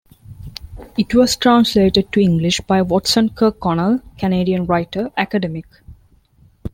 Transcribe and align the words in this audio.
It 0.97 1.13
was 1.13 1.35
translated 1.35 2.11
to 2.11 2.19
English 2.19 2.59
by 2.61 2.81
Watson 2.81 3.29
Kirkconnell, 3.29 4.01
Canadian 4.17 4.65
writer, 4.65 5.11
academic. 5.15 5.65